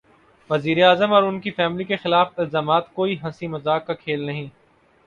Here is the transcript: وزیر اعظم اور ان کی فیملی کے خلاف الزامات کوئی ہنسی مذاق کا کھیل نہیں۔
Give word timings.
وزیر 0.49 0.81
اعظم 0.83 1.13
اور 1.13 1.23
ان 1.23 1.39
کی 1.39 1.51
فیملی 1.51 1.83
کے 1.83 1.95
خلاف 1.95 2.31
الزامات 2.37 2.93
کوئی 2.93 3.17
ہنسی 3.23 3.47
مذاق 3.47 3.85
کا 3.87 3.93
کھیل 3.93 4.25
نہیں۔ 4.25 4.47